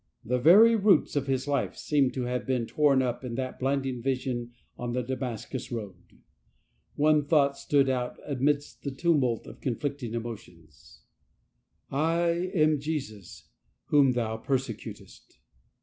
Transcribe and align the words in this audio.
The 0.25 0.39
very 0.39 0.75
roots 0.75 1.15
of 1.15 1.27
his 1.27 1.47
life 1.47 1.75
seemed 1.77 2.15
to 2.15 2.23
have 2.23 2.47
been 2.47 2.65
torn 2.65 3.03
up 3.03 3.23
in 3.23 3.35
that 3.35 3.59
blinding 3.59 4.01
vision 4.01 4.51
on 4.75 4.93
the 4.93 5.03
Damas 5.03 5.45
cus 5.45 5.71
road. 5.71 6.17
One 6.95 7.23
thought 7.27 7.55
stood 7.55 7.87
out 7.87 8.19
amidst 8.25 8.81
the 8.81 8.89
tumult 8.89 9.45
of 9.45 9.61
conjBicting 9.61 10.13
emotions:" 10.15 11.03
I 12.17 12.29
am 12.55 12.79
Jesus, 12.79 13.49
whom 13.89 14.13
thou 14.13 14.37
persecutest!" 14.37 15.37